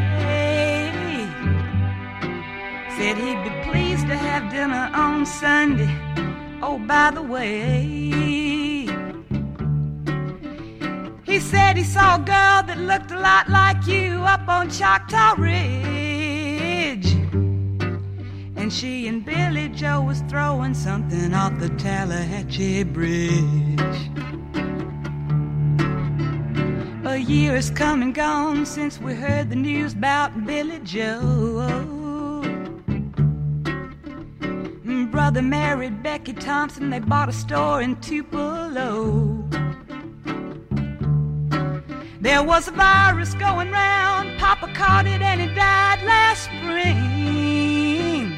Said 2.96 3.18
he'd 3.18 3.44
be 3.44 3.70
pleased 3.70 4.08
to 4.08 4.16
have 4.16 4.50
dinner 4.50 4.90
on 4.94 5.26
Sunday. 5.26 5.94
Oh, 6.62 6.80
by 6.80 7.12
the 7.12 7.22
way. 7.22 8.51
He 11.32 11.40
said 11.40 11.78
he 11.78 11.84
saw 11.86 12.16
a 12.16 12.18
girl 12.18 12.62
that 12.68 12.78
looked 12.78 13.12
a 13.12 13.18
lot 13.18 13.48
like 13.48 13.88
you 13.88 14.22
up 14.24 14.50
on 14.50 14.70
Choctaw 14.70 15.36
Ridge. 15.38 17.14
And 18.58 18.72
she 18.72 19.08
and 19.08 19.24
Billy 19.24 19.70
Joe 19.70 20.02
was 20.02 20.20
throwing 20.28 20.74
something 20.74 21.34
off 21.34 21.58
the 21.58 21.70
Tallahatchie 21.70 22.84
Bridge. 22.84 24.10
A 27.06 27.16
year 27.16 27.56
has 27.56 27.70
come 27.70 28.02
and 28.02 28.14
gone 28.14 28.66
since 28.66 29.00
we 29.00 29.14
heard 29.14 29.50
the 29.50 29.56
news 29.56 29.94
about 29.94 30.46
Billy 30.46 30.80
Joe. 30.80 32.02
Brother 35.12 35.42
married 35.42 36.04
Becky 36.04 36.34
Thompson, 36.34 36.90
they 36.90 37.00
bought 37.00 37.30
a 37.30 37.34
store 37.34 37.82
in 37.82 37.96
Tupelo. 38.02 39.48
There 42.22 42.44
was 42.44 42.68
a 42.68 42.72
virus 42.72 43.34
going 43.34 43.72
round, 43.72 44.38
Papa 44.38 44.72
caught 44.76 45.08
it 45.08 45.24
and 45.24 45.42
he 45.42 45.48
died 45.56 46.04
last 46.04 46.44
spring. 46.44 48.34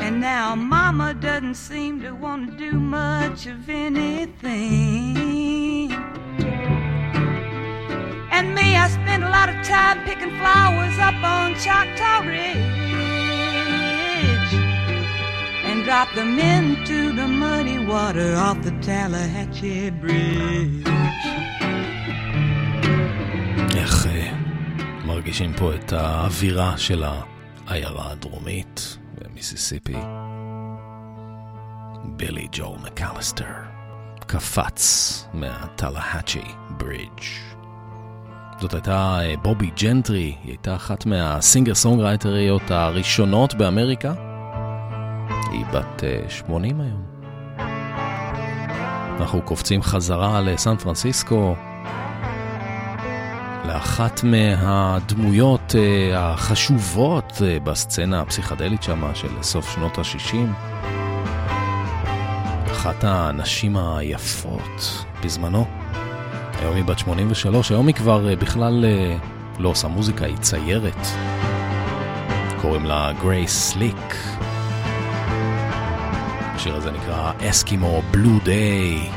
And 0.00 0.20
now 0.20 0.56
Mama 0.56 1.14
doesn't 1.14 1.54
seem 1.54 2.00
to 2.00 2.10
want 2.10 2.50
to 2.50 2.56
do 2.56 2.80
much 2.80 3.46
of 3.46 3.68
anything. 3.68 5.12
And 8.32 8.56
me, 8.56 8.74
I 8.74 8.88
spend 8.88 9.22
a 9.22 9.30
lot 9.30 9.48
of 9.48 9.64
time 9.64 10.02
picking 10.02 10.36
flowers 10.36 10.98
up 10.98 11.14
on 11.22 11.54
Choctaw 11.54 12.26
Ridge 12.26 12.56
and 15.64 15.84
drop 15.84 16.12
them 16.16 16.40
into 16.40 17.12
the 17.12 17.28
muddy 17.28 17.78
water 17.86 18.34
off 18.34 18.60
the 18.64 18.72
Tallahatchie 18.82 19.90
Bridge. 19.90 20.86
איך 23.86 24.06
מרגישים 25.04 25.52
פה 25.52 25.74
את 25.74 25.92
האווירה 25.92 26.78
של 26.78 27.04
העיירה 27.66 28.12
הדרומית 28.12 28.98
במיסיסיפי. 29.14 29.96
בילי 32.04 32.48
ג'ו 32.52 32.76
מקליסטר 32.84 33.44
קפץ 34.26 35.24
מהטלהאצ'י 35.34 36.42
ברידג'. 36.70 37.22
זאת 38.60 38.74
הייתה 38.74 39.20
בובי 39.42 39.70
ג'נטרי, 39.82 40.18
היא 40.18 40.36
הייתה 40.44 40.76
אחת 40.76 41.06
מהסינגר 41.06 41.74
סונגרייטריות 41.74 42.70
הראשונות 42.70 43.54
באמריקה. 43.54 44.14
היא 45.52 45.64
בת 45.72 46.02
80 46.28 46.80
היום. 46.80 47.02
אנחנו 49.20 49.42
קופצים 49.42 49.82
חזרה 49.82 50.40
לסן 50.40 50.76
פרנסיסקו, 50.76 51.54
לאחת 53.66 54.20
מהדמויות 54.24 55.74
החשובות 56.14 57.32
בסצנה 57.64 58.20
הפסיכדלית 58.20 58.82
שם 58.82 59.14
של 59.14 59.28
סוף 59.42 59.74
שנות 59.74 59.98
ה-60. 59.98 60.36
אחת 62.72 63.04
הנשים 63.04 63.76
היפות 63.76 65.04
בזמנו. 65.24 65.66
היום 66.60 66.74
היא 66.76 66.84
בת 66.84 66.98
83, 66.98 67.70
היום 67.70 67.86
היא 67.86 67.94
כבר 67.94 68.34
בכלל 68.38 68.84
לא 69.58 69.68
עושה 69.68 69.88
מוזיקה, 69.88 70.24
היא 70.24 70.36
ציירת. 70.36 71.06
קוראים 72.60 72.84
לה 72.84 73.12
גרייס 73.20 73.70
סליק. 73.70 74.14
השיר 76.54 76.74
הזה 76.74 76.90
נקרא 76.90 77.32
אסקימו 77.40 78.02
בלו 78.10 78.38
דיי, 78.44 79.08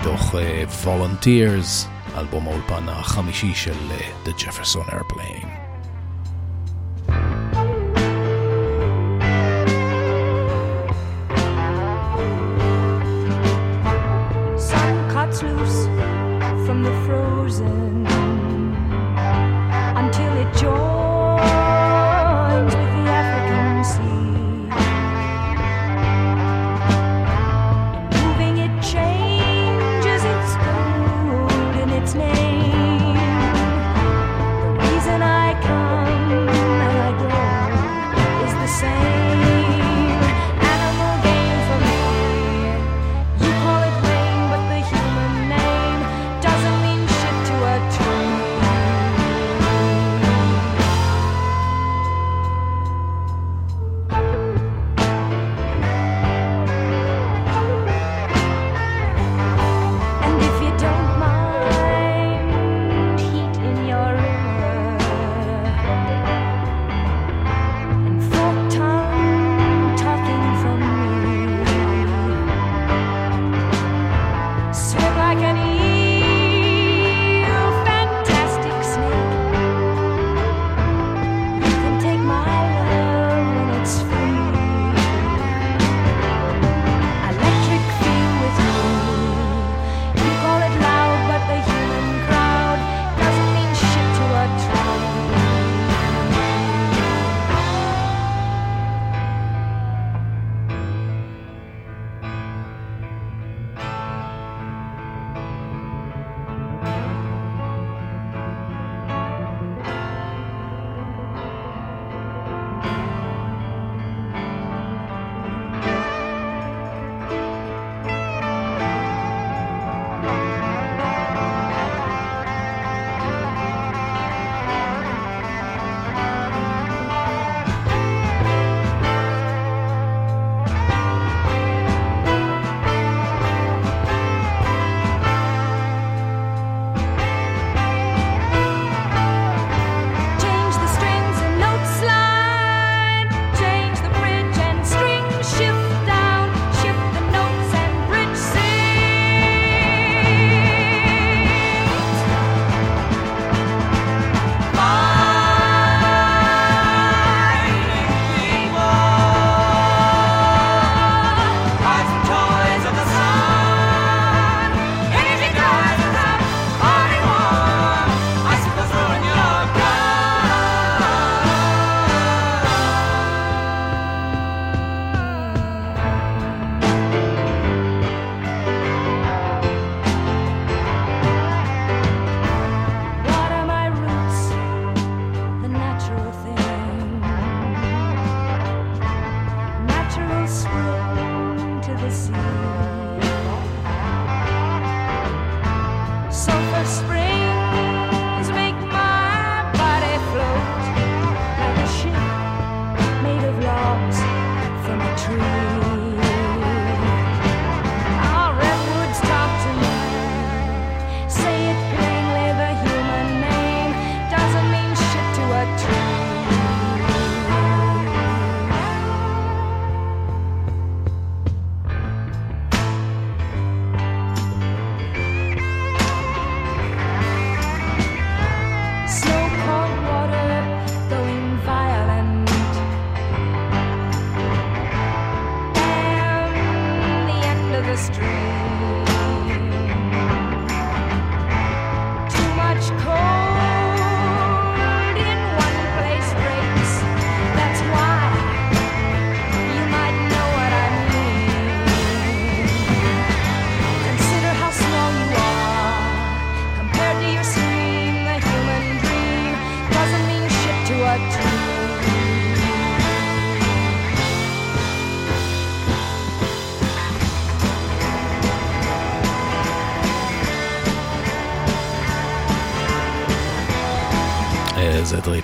מתוך 0.00 0.34
uh, 0.34 0.86
Volunteers, 0.86 1.95
אלבום 2.16 2.48
האולפן 2.48 2.88
החמישי 2.88 3.54
של 3.54 3.72
uh, 3.72 4.28
The 4.28 4.42
Jefferson 4.42 4.90
Airplane. 4.90 5.45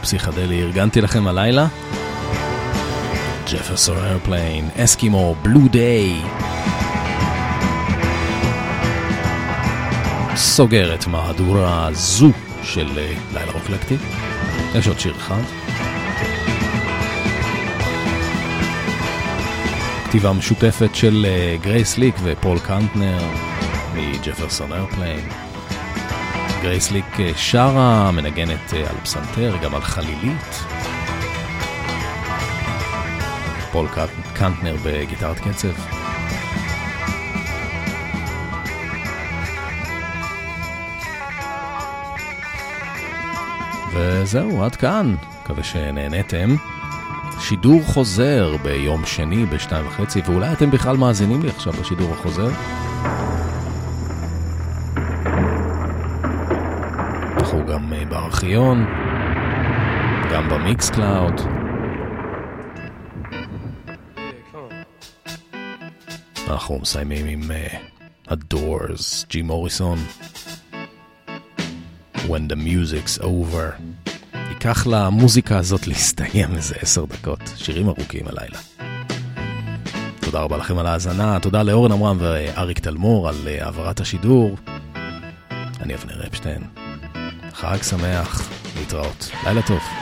פסיכדלי 0.02 0.62
ארגנתי 0.62 1.00
לכם 1.00 1.26
הלילה. 1.26 1.66
ג'פרסון 3.52 3.96
איירפליין, 3.98 4.68
אסקימו, 4.76 5.34
בלו 5.42 5.68
דיי. 5.68 6.20
סוגר 10.36 10.94
את 10.94 11.06
מהדורה 11.06 11.88
זו 11.92 12.30
של 12.62 12.88
אה, 12.98 13.14
לילה 13.34 13.52
רוקלקטי. 13.52 13.96
יש 14.74 14.86
עוד 14.88 15.00
שיר 15.00 15.16
אחד. 15.16 15.42
כתיבה 20.04 20.32
משותפת 20.32 20.94
של 20.94 21.26
אה, 21.28 21.56
גרייס 21.62 21.98
ליק 21.98 22.14
ופול 22.22 22.58
קנטנר 22.58 23.18
מג'פרסון 23.94 24.72
איירפליין. 24.72 25.51
גרייס 26.62 26.90
ליק 26.90 27.20
אה, 27.20 27.32
שרה, 27.36 28.10
מנגנת 28.10 28.72
על 28.72 28.97
פסנתר, 29.02 29.56
גם 29.62 29.74
על 29.74 29.80
חלילית. 29.80 30.64
פול 33.72 33.86
קנטנר 34.34 34.76
בגיטרת 34.84 35.39
קצב. 35.39 35.68
וזהו, 43.93 44.64
עד 44.64 44.76
כאן. 44.76 45.14
מקווה 45.43 45.64
שנהניתם. 45.64 46.56
שידור 47.40 47.82
חוזר 47.82 48.56
ביום 48.62 49.06
שני 49.06 49.47
בשתיים 49.47 49.86
וחצי, 49.86 50.20
ואולי 50.26 50.52
אתם 50.52 50.70
בכלל 50.70 50.97
מאזינים 50.97 51.43
לי 51.43 51.48
עכשיו 51.48 51.72
בשידור 51.72 52.14
החוזר. 52.14 52.48
בארכיון, 58.32 58.86
גם 60.32 60.48
במיקס 60.48 60.90
קלאוד. 60.90 61.40
אנחנו 66.48 66.78
מסיימים 66.78 67.26
עם 67.26 67.50
הדורס, 68.28 69.26
ג'י 69.30 69.42
מוריסון. 69.42 69.98
When 72.14 72.52
the 72.52 72.56
music's 72.56 73.22
over. 73.22 73.82
ייקח 74.48 74.86
למוזיקה 74.86 75.59
הזאת 75.59 75.86
להסתיים 75.86 76.54
איזה 76.54 76.74
עשר 76.80 77.04
דקות. 77.04 77.40
שירים 77.56 77.88
ארוכים 77.88 78.26
הלילה. 78.28 78.59
תודה 80.20 80.40
רבה 80.40 80.56
לכם 80.56 80.78
על 80.78 80.86
ההאזנה, 80.86 81.38
תודה 81.40 81.62
לאורן 81.62 81.92
עמרם 81.92 82.16
ואריק 82.20 82.78
תלמור 82.78 83.28
על 83.28 83.34
uh, 83.34 83.64
העברת 83.64 84.00
השידור. 84.00 84.56
אני 85.80 85.94
אבנר 85.94 86.26
אפשטיין. 86.26 86.81
חג 87.54 87.82
שמח, 87.82 88.48
להתראות. 88.76 89.30
לילה 89.44 89.62
טוב. 89.62 90.01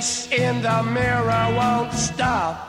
Face 0.00 0.32
in 0.32 0.62
the 0.62 0.82
mirror 0.82 1.54
won't 1.54 1.92
stop. 1.92 2.59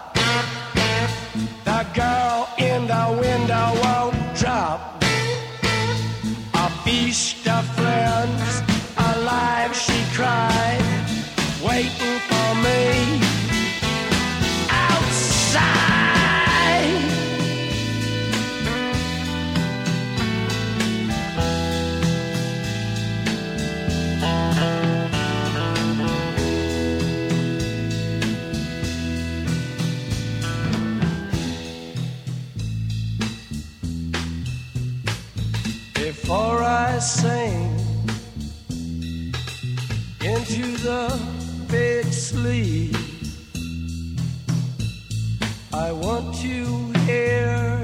I 45.81 45.91
want 45.91 46.43
you 46.43 46.91
here. 47.07 47.83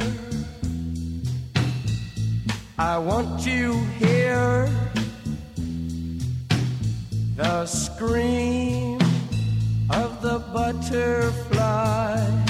I 2.77 2.99
want 2.99 3.43
you 3.43 3.73
here. 3.97 4.69
the 7.35 7.65
scream 7.65 8.99
of 9.89 10.21
the 10.21 10.39
butterfly. 10.53 12.46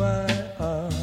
My 0.00 0.26
arms. 0.58 0.94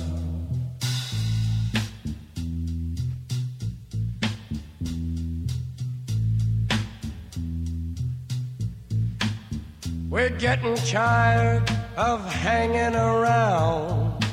We're 10.10 10.30
getting 10.30 10.76
tired 10.78 11.69
of 11.95 12.26
hanging 12.26 12.95
around. 12.95 14.26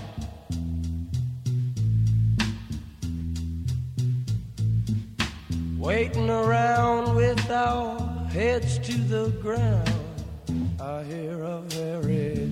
Waiting 5.78 6.30
around 6.30 7.14
with 7.14 7.50
our 7.50 8.00
heads 8.30 8.78
to 8.78 8.94
the 9.14 9.28
ground. 9.42 9.90
I 10.80 11.02
hear 11.02 11.42
a 11.42 11.60
very 11.68 12.43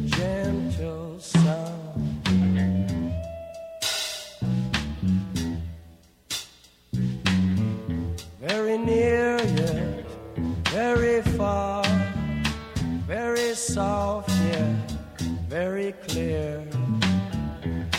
soft 13.73 14.29
yet 14.53 14.93
very 15.49 15.93
clear. 16.07 16.63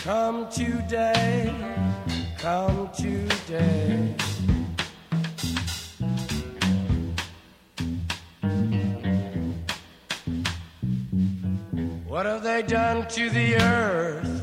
Come 0.04 0.48
today, 0.48 1.52
come 2.38 2.90
today. 2.90 4.14
What 12.06 12.26
have 12.26 12.44
they 12.44 12.62
done 12.62 13.08
to 13.08 13.30
the 13.30 13.56
earth? 13.56 14.42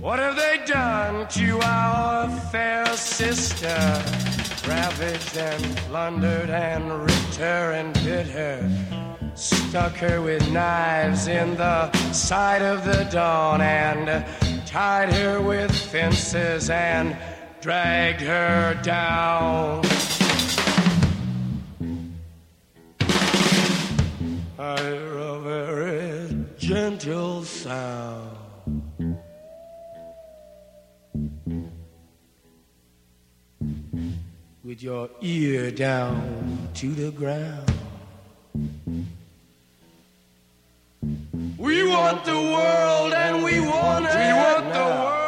What 0.00 0.18
have 0.18 0.36
they 0.36 0.64
done 0.64 1.28
to 1.28 1.60
our 1.62 2.30
fair 2.50 2.86
sister? 2.96 4.27
Ravaged 4.68 5.38
and 5.38 5.76
plundered 5.88 6.50
and 6.50 7.02
ripped 7.02 7.36
her 7.36 7.72
and 7.72 7.94
bit 7.94 8.26
her. 8.26 8.70
Stuck 9.34 9.94
her 9.94 10.20
with 10.20 10.46
knives 10.52 11.26
in 11.26 11.56
the 11.56 11.90
side 12.12 12.60
of 12.60 12.84
the 12.84 13.04
dawn 13.04 13.62
and 13.62 14.26
tied 14.66 15.10
her 15.14 15.40
with 15.40 15.74
fences 15.74 16.68
and 16.68 17.16
dragged 17.62 18.20
her 18.20 18.78
down. 18.82 19.82
I 24.58 24.76
hear 24.82 25.18
a 25.18 25.40
very 25.40 26.44
gentle 26.58 27.42
sound. 27.42 28.27
With 34.68 34.82
your 34.82 35.08
ear 35.22 35.70
down 35.70 36.68
to 36.74 36.92
the 36.92 37.10
ground. 37.10 37.72
We 41.56 41.88
want 41.88 42.22
the 42.26 42.36
world 42.36 43.14
and 43.14 43.42
we 43.42 43.60
want 43.60 44.04
it. 44.04 44.14
We 44.14 44.32
want 44.34 44.74
the 44.74 44.80
world 44.80 45.27